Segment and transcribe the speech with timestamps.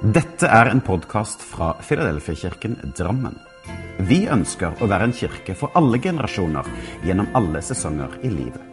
[0.00, 3.34] Dette er en podkast fra Filadelfia-kirken Drammen.
[4.08, 6.64] Vi ønsker å være en kirke for alle generasjoner
[7.04, 8.64] gjennom alle sesonger i livet.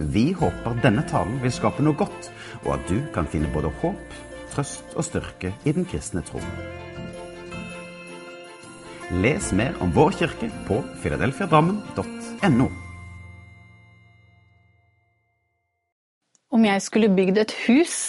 [0.00, 2.26] Vi håper denne talen vil skape noe godt,
[2.64, 4.18] og at du kan finne både håp,
[4.50, 6.42] trøst og styrke i den kristne tro.
[9.22, 12.70] Les mer om vår kirke på filadelfiadrammen.no.
[16.50, 18.00] Om jeg skulle bygd et hus,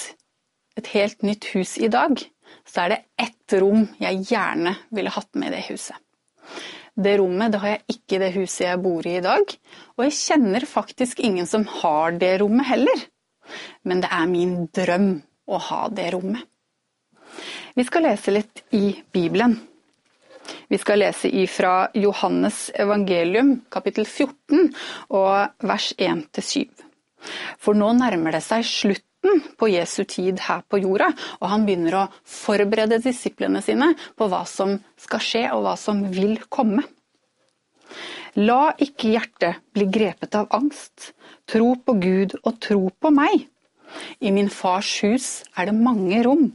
[0.82, 2.26] et helt nytt hus i dag,
[2.64, 5.98] så er det ett rom jeg gjerne ville hatt med i det huset.
[6.96, 9.56] Det rommet det har jeg ikke i det huset jeg bor i i dag,
[9.98, 13.06] og jeg kjenner faktisk ingen som har det rommet heller.
[13.84, 15.10] Men det er min drøm
[15.46, 16.46] å ha det rommet.
[17.76, 19.58] Vi skal lese litt i Bibelen.
[20.72, 24.72] Vi skal lese ifra Johannes evangelium kapittel 14
[25.10, 26.70] og vers 1-7.
[27.60, 29.15] For nå nærmer det seg slutten
[29.60, 31.12] på Jesu tid her på jorda,
[31.42, 36.04] og han begynner å forberede disiplene sine på hva som skal skje og hva som
[36.14, 36.86] vil komme.
[38.36, 41.14] La ikke hjertet bli grepet av angst.
[41.48, 43.46] Tro på Gud og tro på meg.
[44.20, 46.50] I min fars hus er det mange rom.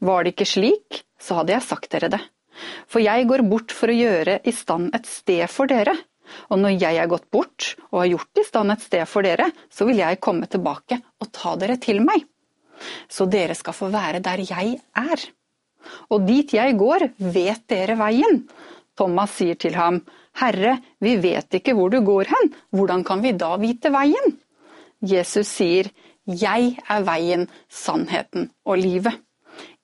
[0.00, 2.22] Var det ikke slik, så hadde jeg sagt dere det.
[2.88, 5.96] For jeg går bort for å gjøre i stand et sted for dere.
[6.50, 9.50] Og når jeg er gått bort og har gjort i stand et sted for dere,
[9.70, 12.24] så vil jeg komme tilbake og ta dere til meg.
[13.08, 15.26] Så dere skal få være der jeg er.
[16.10, 18.44] Og dit jeg går, vet dere veien.
[18.96, 20.00] Thomas sier til ham,
[20.40, 24.34] Herre, vi vet ikke hvor du går hen, hvordan kan vi da vite veien?
[25.04, 25.90] Jesus sier,
[26.24, 29.20] Jeg er veien, sannheten og livet.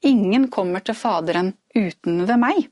[0.01, 2.71] Ingen kommer til Faderen uten ved meg.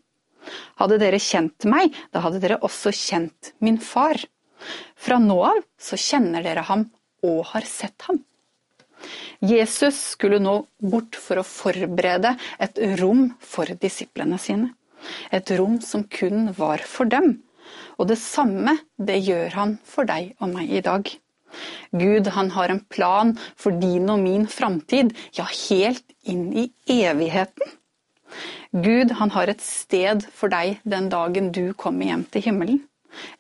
[0.81, 4.20] Hadde dere kjent meg, da hadde dere også kjent min far.
[4.98, 6.89] Fra nå av så kjenner dere ham
[7.27, 8.22] og har sett ham.
[9.39, 14.72] Jesus skulle nå bort for å forberede et rom for disiplene sine.
[15.30, 17.39] Et rom som kun var for dem.
[17.98, 21.07] Og det samme, det gjør han for deg og meg i dag.
[21.95, 26.68] Gud, han har en plan for din og min framtid, ja, helt inn i
[26.98, 27.77] evigheten.
[28.73, 32.83] Gud han har et sted for deg den dagen du kommer hjem til himmelen.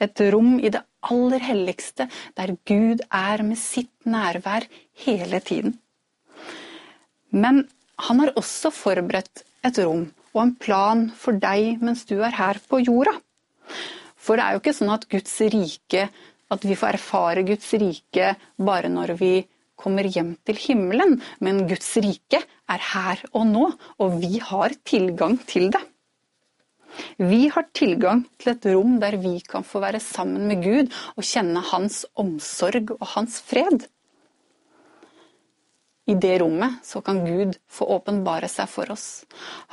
[0.00, 4.64] Et rom i det aller helligste, der Gud er med sitt nærvær
[5.04, 5.76] hele tiden.
[7.30, 7.66] Men
[8.08, 12.60] han har også forberedt et rom og en plan for deg mens du er her
[12.70, 13.14] på jorda.
[14.16, 16.08] For det er jo ikke sånn at Guds rike,
[16.48, 19.32] at vi får erfare Guds rike bare når vi
[19.78, 23.68] kommer hjem til himmelen, men Guds rike er her og nå,
[24.02, 25.84] og vi har tilgang til det.
[27.18, 31.26] Vi har tilgang til et rom der vi kan få være sammen med Gud og
[31.26, 33.86] kjenne hans omsorg og hans fred.
[36.08, 39.26] I det rommet så kan Gud få åpenbare seg for oss.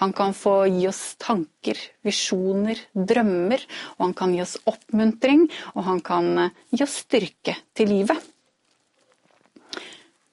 [0.03, 3.63] Han kan få gi oss tanker, visjoner, drømmer,
[3.95, 5.47] og han kan gi oss oppmuntring,
[5.79, 8.19] og han kan gi oss styrke til livet.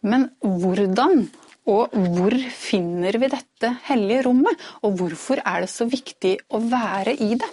[0.03, 1.27] Men hvordan
[1.71, 7.15] og hvor finner vi dette hellige rommet, og hvorfor er det så viktig å være
[7.23, 7.51] i det?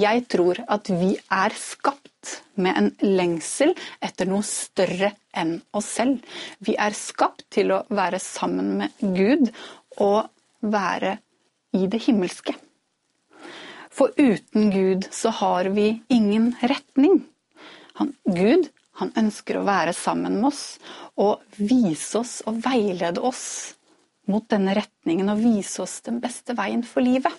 [0.00, 6.20] Jeg tror at vi er skapt med en lengsel etter noe større enn oss selv.
[6.62, 9.50] Vi er skapt til å være sammen med Gud
[9.98, 10.30] og
[10.62, 11.18] være
[11.76, 12.54] i det himmelske.
[13.90, 17.24] For uten Gud så har vi ingen retning.
[17.98, 20.64] Han, Gud han ønsker å være sammen med oss
[21.20, 23.44] og vise oss og veilede oss
[24.30, 27.32] mot denne retningen og vise oss den beste veien for livet.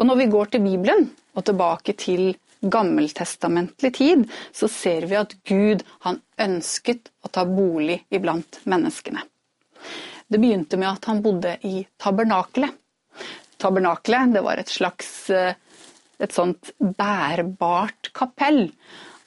[0.00, 5.36] Og når vi går til Bibelen og tilbake til gammeltestamentlig tid, så ser vi at
[5.48, 9.22] Gud han ønsket å ta bolig iblant menneskene.
[10.30, 12.72] Det begynte med at han bodde i tabernakelet.
[13.60, 15.56] Tabernakelet var et slags eh,
[16.20, 18.68] et sånt bærbart kapell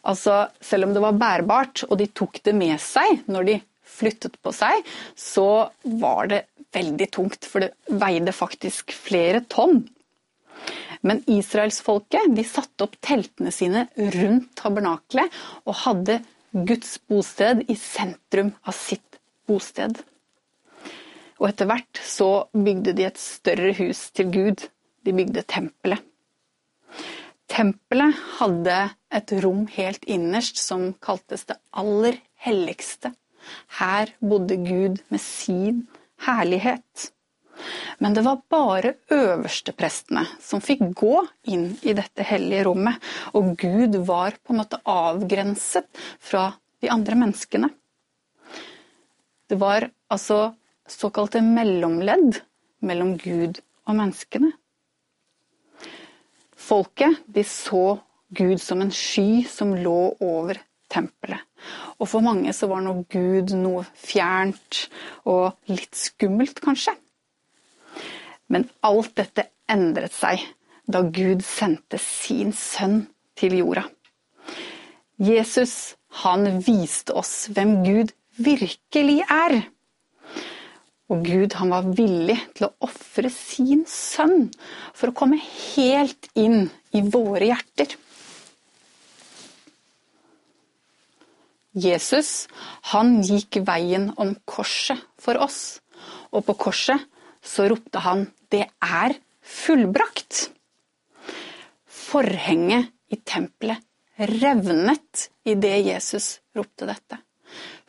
[0.04, 3.60] Altså, selv om det var bærbart, og de tok det med seg når de
[3.94, 4.84] flyttet på seg,
[5.16, 5.70] så
[6.02, 9.84] var det veldig tungt, for det veide faktisk flere tonn.
[11.04, 15.34] Men israelsfolket satte opp teltene sine rundt tabernakelet
[15.68, 16.22] og hadde
[16.54, 20.00] Guds bosted i sentrum av sitt bosted.
[21.42, 24.68] Og etter hvert så bygde de et større hus til Gud.
[25.04, 26.00] De bygde tempelet.
[27.54, 28.78] Tempelet hadde
[29.14, 33.12] et rom helt innerst som kaltes det aller helligste.
[33.78, 35.84] Her bodde Gud med sin
[36.26, 37.12] herlighet.
[38.02, 41.20] Men det var bare øversteprestene som fikk gå
[41.54, 42.98] inn i dette hellige rommet,
[43.38, 45.86] og Gud var på en måte avgrenset
[46.18, 46.48] fra
[46.82, 47.70] de andre menneskene.
[49.46, 50.56] Det var altså
[50.90, 52.42] såkalte mellomledd
[52.82, 54.56] mellom Gud og menneskene.
[56.64, 58.00] Folket de så
[58.34, 60.60] Gud som en sky som lå over
[60.94, 61.42] tempelet.
[62.00, 64.86] Og for mange så var nå Gud noe fjernt
[65.30, 66.96] og litt skummelt, kanskje.
[68.52, 70.44] Men alt dette endret seg
[70.90, 73.06] da Gud sendte sin sønn
[73.40, 73.86] til jorda.
[75.24, 79.62] Jesus, han viste oss hvem Gud virkelig er.
[81.14, 84.48] Og Gud han var villig til å ofre sin sønn
[84.98, 87.94] for å komme helt inn i våre hjerter.
[91.74, 92.48] Jesus
[92.92, 95.82] han gikk veien om korset for oss,
[96.34, 97.06] og på korset
[97.44, 100.50] så ropte han 'Det er fullbrakt'.
[101.86, 103.82] Forhenget i tempelet
[104.18, 107.18] revnet idet Jesus ropte dette.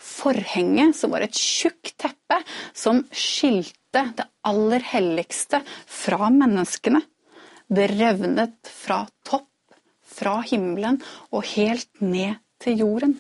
[0.05, 2.41] Forhenget, som var et tjukt teppe
[2.77, 7.01] som skilte det aller helligste fra menneskene,
[7.73, 9.49] det revnet fra topp,
[10.05, 11.01] fra himmelen
[11.33, 13.17] og helt ned til jorden.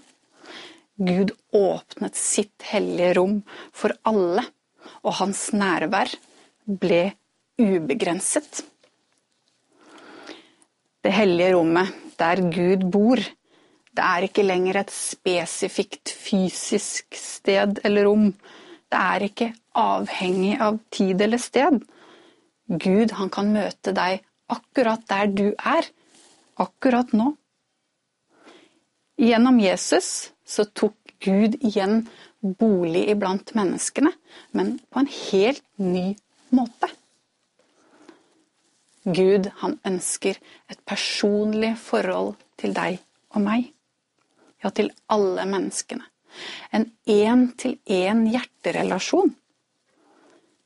[0.95, 3.41] Gud åpnet sitt hellige rom
[3.75, 4.45] for alle,
[5.03, 6.13] og hans nærvær
[6.69, 7.15] ble
[7.59, 8.63] ubegrenset.
[11.05, 11.91] Det hellige rommet,
[12.21, 13.21] der Gud bor,
[13.94, 18.31] det er ikke lenger et spesifikt fysisk sted eller rom.
[18.91, 21.79] Det er ikke avhengig av tid eller sted.
[22.67, 25.87] Gud, han kan møte deg akkurat der du er,
[26.61, 27.35] akkurat nå.
[29.20, 32.05] Gjennom Jesus så tok Gud igjen
[32.43, 34.11] bolig iblant menneskene,
[34.52, 36.11] men på en helt ny
[36.55, 36.90] måte.
[39.05, 40.38] Gud, han ønsker
[40.73, 42.99] et personlig forhold til deg
[43.37, 43.74] og meg.
[44.64, 46.06] Ja, til alle menneskene.
[46.75, 49.34] En én-til-én hjerterelasjon.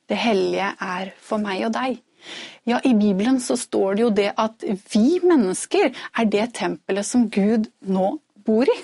[0.09, 1.99] Det hellige er for meg og deg.
[2.69, 7.29] Ja, i Bibelen så står det jo det at vi mennesker er det tempelet som
[7.33, 8.15] Gud nå
[8.47, 8.79] bor i.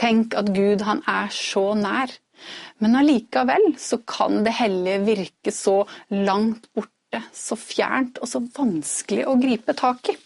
[0.00, 2.14] Tenk at Gud han er så nær.
[2.80, 5.82] Men allikevel så kan det hellige virke så
[6.14, 10.16] langt borte, så fjernt og så vanskelig å gripe tak i.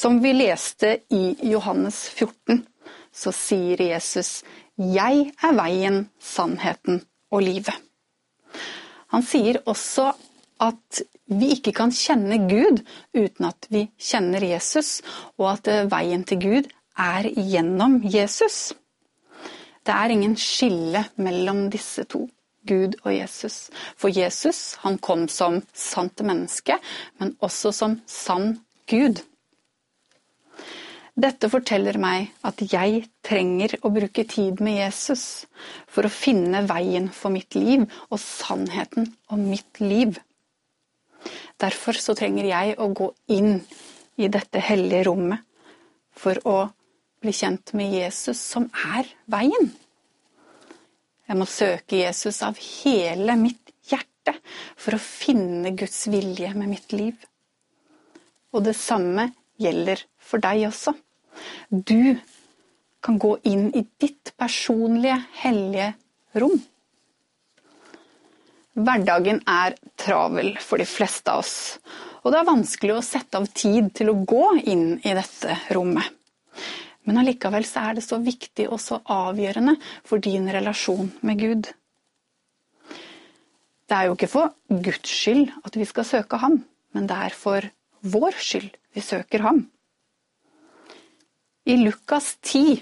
[0.00, 2.62] Som vi leste i Johannes 14,
[3.12, 4.42] så sier Jesus
[4.76, 7.76] 'Jeg er veien, sannheten og livet'.
[9.12, 10.06] Han sier også
[10.60, 12.80] at vi ikke kan kjenne Gud
[13.12, 15.02] uten at vi kjenner Jesus,
[15.36, 18.72] og at veien til Gud er gjennom Jesus.
[19.84, 22.28] Det er ingen skille mellom disse to,
[22.66, 23.68] Gud og Jesus.
[23.96, 26.80] For Jesus han kom som sant menneske,
[27.18, 29.20] men også som sann Gud.
[31.20, 35.24] Dette forteller meg at jeg trenger å bruke tid med Jesus
[35.90, 40.16] for å finne veien for mitt liv og sannheten om mitt liv.
[41.60, 43.58] Derfor så trenger jeg å gå inn
[44.16, 45.44] i dette hellige rommet
[46.16, 46.56] for å
[47.20, 49.68] bli kjent med Jesus, som er veien.
[51.28, 54.38] Jeg må søke Jesus av hele mitt hjerte
[54.72, 57.12] for å finne Guds vilje med mitt liv.
[58.56, 59.28] Og det samme
[59.60, 60.96] gjelder for deg også.
[61.70, 62.16] Du
[63.00, 65.92] kan gå inn i ditt personlige, hellige
[66.40, 66.58] rom.
[68.80, 71.56] Hverdagen er travel for de fleste av oss,
[72.22, 76.06] og det er vanskelig å sette av tid til å gå inn i dette rommet.
[77.08, 79.74] Men allikevel er det så viktig og så avgjørende
[80.06, 81.70] for din relasjon med Gud.
[83.90, 86.60] Det er jo ikke for Guds skyld at vi skal søke ham,
[86.94, 87.66] men det er for
[88.06, 89.64] vår skyld vi søker ham.
[91.70, 92.80] I Lukas 10,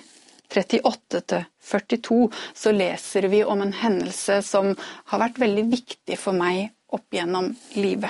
[0.54, 7.12] 38-42 så leser vi om en hendelse som har vært veldig viktig for meg opp
[7.12, 8.08] gjennom livet.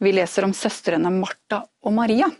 [0.00, 2.30] Vi leser om søstrene Martha og Maria.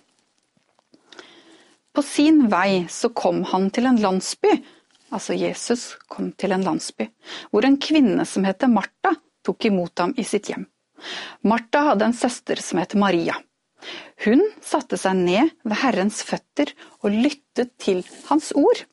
[1.93, 4.57] På sin vei så kom han til en landsby,
[5.13, 7.11] altså Jesus kom til en landsby,
[7.53, 10.65] hvor en kvinne som heter Martha, tok imot ham i sitt hjem.
[11.45, 13.37] Martha hadde en søster som het Maria.
[14.23, 16.71] Hun satte seg ned ved Herrens føtter
[17.03, 18.85] og lyttet til hans ord.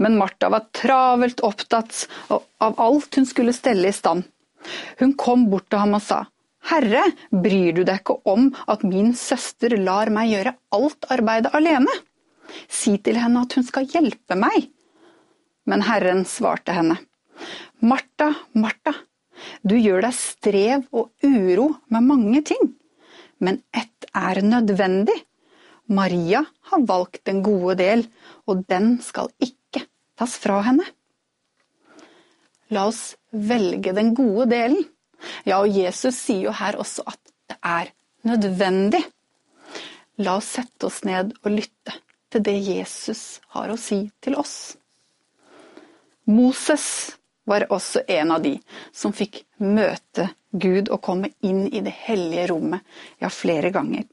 [0.00, 4.26] Men Martha var travelt opptatt av alt hun skulle stelle i stand.
[5.00, 6.24] Hun kom bort til ham og sa,
[6.68, 11.92] Herre, bryr du deg ikke om at min søster lar meg gjøre alt arbeidet alene?
[12.68, 14.68] Si til henne at hun skal hjelpe meg.
[15.68, 16.96] Men Herren svarte henne,
[17.84, 18.94] Martha, Martha,
[19.62, 22.72] du gjør deg strev og uro med mange ting,
[23.38, 25.16] men ett er nødvendig.
[25.88, 28.04] Maria har valgt den gode del,
[28.46, 29.86] og den skal ikke
[30.18, 30.84] tas fra henne.
[32.68, 34.82] La oss velge den gode delen.
[35.48, 37.92] Ja, og Jesus sier jo her også at det er
[38.28, 39.00] nødvendig.
[40.20, 41.96] La oss sette oss ned og lytte
[42.28, 44.76] til det Jesus har å si til oss.
[46.28, 47.16] Moses
[47.48, 48.58] var også en av de
[48.92, 52.84] som fikk møte Gud å komme inn i det hellige rommet,
[53.20, 54.06] ja, flere ganger.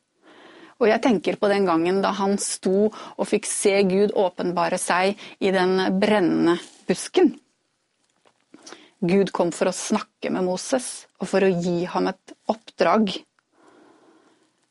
[0.76, 5.16] Og jeg tenker på den gangen da han sto og fikk se Gud åpenbare seg
[5.40, 7.32] i den brennende busken.
[9.06, 13.14] Gud kom for å snakke med Moses og for å gi ham et oppdrag.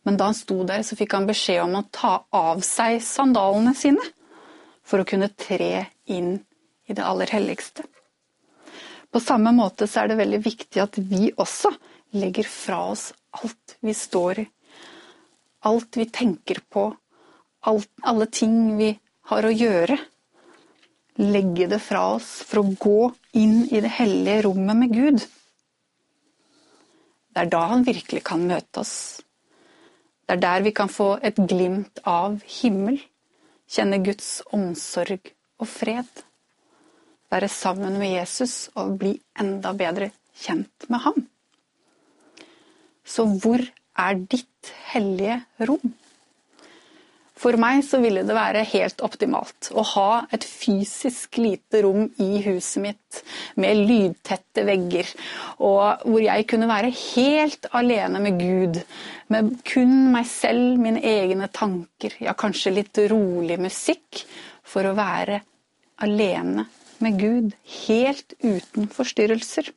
[0.04, 3.72] Men da han sto der, så fikk han beskjed om å ta av seg sandalene
[3.78, 4.04] sine
[4.84, 6.36] for å kunne tre inn
[6.84, 7.86] i det aller helligste.
[9.14, 11.70] På samme måte så er det veldig viktig at vi også
[12.18, 14.44] legger fra oss alt vi står i.
[15.70, 16.88] Alt vi tenker på,
[17.70, 18.88] alt, alle ting vi
[19.30, 20.00] har å gjøre.
[21.22, 25.22] Legge det fra oss for å gå inn i det hellige rommet med Gud.
[27.30, 29.22] Det er da han virkelig kan møte oss.
[30.26, 32.98] Det er der vi kan få et glimt av himmel,
[33.70, 36.26] kjenne Guds omsorg og fred
[37.34, 40.12] være sammen med Jesus og bli enda bedre
[40.44, 41.20] kjent med ham.
[43.04, 45.92] Så hvor er ditt hellige rom?
[47.44, 52.38] For meg så ville det være helt optimalt å ha et fysisk lite rom i
[52.46, 53.18] huset mitt
[53.60, 55.10] med lydtette vegger,
[55.58, 58.78] og hvor jeg kunne være helt alene med Gud,
[59.34, 64.24] med kun meg selv, mine egne tanker, ja, kanskje litt rolig musikk,
[64.64, 65.42] for å være
[66.06, 66.64] alene
[67.04, 67.54] med Gud
[67.86, 69.70] helt uten forstyrrelser.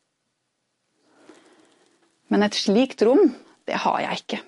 [2.31, 3.29] Men et slikt rom,
[3.67, 4.39] det har jeg ikke.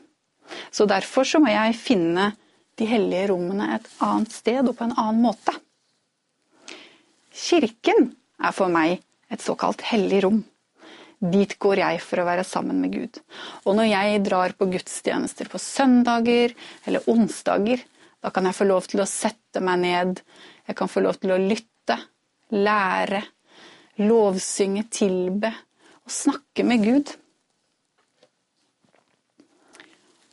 [0.71, 2.31] Så derfor så må jeg finne
[2.79, 5.53] de hellige rommene et annet sted og på en annen måte.
[7.35, 8.99] Kirken er for meg
[9.31, 10.41] et såkalt hellig rom.
[11.19, 13.19] Dit går jeg for å være sammen med Gud.
[13.67, 16.55] Og når jeg drar på gudstjenester på søndager
[16.87, 17.83] eller onsdager,
[18.23, 20.21] da kan jeg få lov til å sette meg ned,
[20.67, 21.68] jeg kan få lov til å lytte,
[22.55, 23.21] lære,
[23.99, 25.51] lovsynge, tilbe
[26.05, 27.11] og snakke med Gud.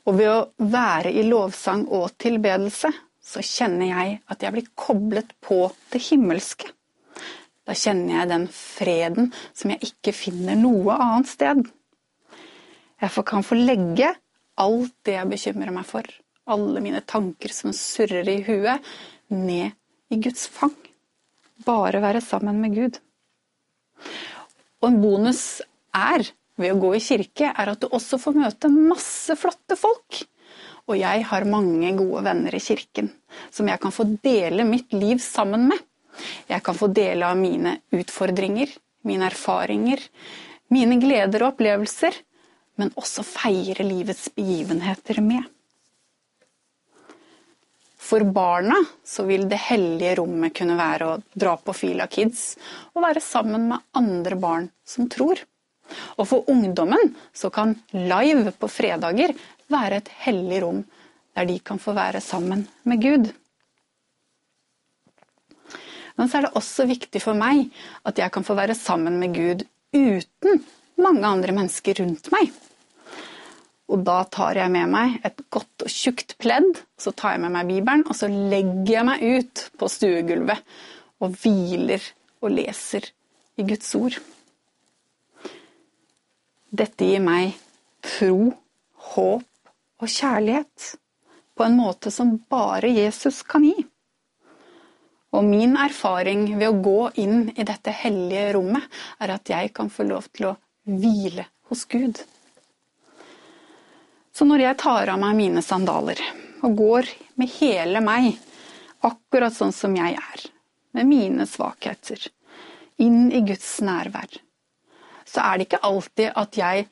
[0.07, 2.93] Og ved å være i lovsang og tilbedelse,
[3.27, 6.71] så kjenner jeg at jeg blir koblet på det himmelske.
[7.67, 11.65] Da kjenner jeg den freden som jeg ikke finner noe annet sted.
[13.03, 14.13] Jeg kan få legge
[14.63, 16.07] alt det jeg bekymrer meg for,
[16.47, 18.79] alle mine tanker som surrer i huet,
[19.35, 19.75] ned
[20.15, 20.86] i Guds fang
[21.65, 22.99] bare være sammen med Gud.
[24.83, 25.63] Og en bonus
[25.97, 30.23] er, ved å gå i kirke, er at du også får møte masse flotte folk.
[30.87, 33.11] Og jeg har mange gode venner i kirken
[33.51, 35.81] som jeg kan få dele mitt liv sammen med.
[36.49, 38.71] Jeg kan få dele av mine utfordringer,
[39.05, 40.01] mine erfaringer,
[40.73, 42.15] mine gleder og opplevelser,
[42.81, 45.45] men også feire livets begivenheter med.
[48.07, 52.53] For barna så vil det hellige rommet kunne være å dra på Fila Kids
[52.95, 55.41] og være sammen med andre barn som tror.
[56.19, 59.35] Og for ungdommen så kan live på fredager
[59.73, 60.85] være et hellig rom
[61.37, 63.33] der de kan få være sammen med Gud.
[66.17, 67.67] Men så er det også viktig for meg
[68.09, 70.63] at jeg kan få være sammen med Gud uten
[70.97, 72.55] mange andre mennesker rundt meg.
[73.87, 77.55] Og da tar jeg med meg et godt og tjukt pledd, så tar jeg med
[77.55, 80.79] meg Bibelen, og så legger jeg meg ut på stuegulvet
[81.23, 82.03] og hviler
[82.43, 83.07] og leser
[83.57, 84.19] i Guds ord.
[86.77, 87.55] Dette gir meg
[88.05, 88.51] tro,
[89.15, 90.93] håp og kjærlighet
[91.57, 93.77] på en måte som bare Jesus kan gi.
[95.37, 98.85] Og min erfaring ved å gå inn i dette hellige rommet,
[99.21, 102.21] er at jeg kan få lov til å hvile hos Gud.
[104.37, 106.19] Så når jeg tar av meg mine sandaler
[106.67, 107.07] og går
[107.41, 108.35] med hele meg,
[109.07, 110.43] akkurat sånn som jeg er,
[110.93, 112.21] med mine svakheter,
[113.01, 114.29] inn i Guds nærvær,
[115.25, 116.85] så er det ikke alltid at jeg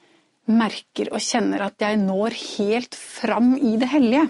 [0.49, 4.25] merker og kjenner at jeg når helt fram i det hellige.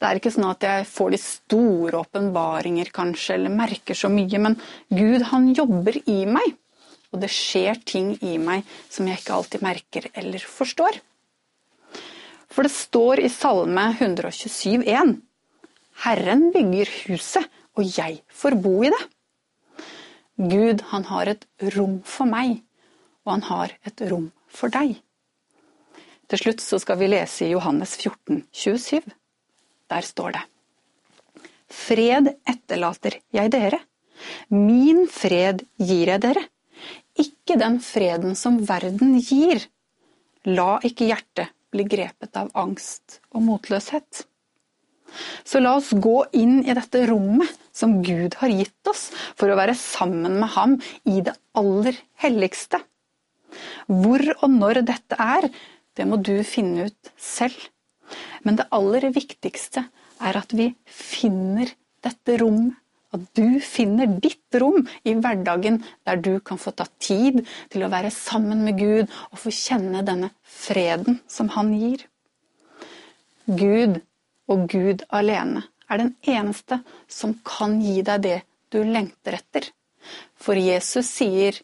[0.00, 4.40] Det er ikke sånn at jeg får de store åpenbaringer, kanskje, eller merker så mye,
[4.40, 4.56] men
[4.88, 6.56] Gud, han jobber i meg.
[7.12, 11.02] Og det skjer ting i meg som jeg ikke alltid merker eller forstår.
[12.50, 15.16] For det står i Salme 127,1
[16.04, 17.46] Herren bygger huset,
[17.78, 19.00] og jeg får bo i det.
[20.40, 21.44] Gud, han har et
[21.76, 22.62] rom for meg,
[23.26, 24.96] og han har et rom for deg.
[26.30, 29.12] Til slutt så skal vi lese i Johannes 14, 27.
[29.90, 30.42] Der står det
[31.70, 33.78] Fred etterlater jeg dere,
[34.50, 36.42] Min fred gir jeg dere,
[37.20, 39.62] ikke den freden som verden gir.
[40.48, 44.24] La ikke hjertet bli grepet av angst og motløshet.
[45.44, 49.08] Så la oss gå inn i dette rommet som Gud har gitt oss
[49.38, 50.76] for å være sammen med ham
[51.08, 52.82] i det aller helligste.
[53.90, 55.48] Hvor og når dette er,
[55.98, 57.58] det må du finne ut selv.
[58.46, 59.84] Men det aller viktigste
[60.20, 61.70] er at vi finner
[62.04, 62.76] dette rommet.
[63.10, 67.40] At du finner ditt rom i hverdagen der du kan få ta tid
[67.72, 72.06] til å være sammen med Gud og få kjenne denne freden som han gir.
[73.50, 73.98] Gud
[74.50, 78.38] og Gud alene er den eneste som kan gi deg det
[78.70, 79.66] du lengter etter.
[80.38, 81.58] For Jesus sier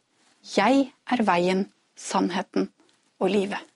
[0.57, 2.71] 'Jeg er veien, sannheten
[3.21, 3.75] og livet'.